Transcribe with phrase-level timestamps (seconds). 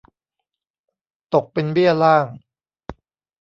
[1.33, 2.27] ตกเป็นเบี้ยล่าง